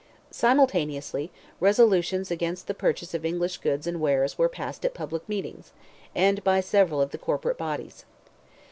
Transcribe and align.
Simultaneously, 0.31 1.29
resolutions 1.59 2.31
against 2.31 2.65
the 2.65 2.73
purchase 2.73 3.13
of 3.13 3.23
English 3.23 3.59
goods 3.59 3.85
and 3.85 4.01
wares 4.01 4.35
were 4.35 4.49
passed 4.49 4.83
at 4.83 4.95
public 4.95 5.29
meetings, 5.29 5.73
and 6.15 6.43
by 6.43 6.59
several 6.59 6.99
of 6.99 7.11
the 7.11 7.19
corporate 7.19 7.59
bodies. 7.59 8.03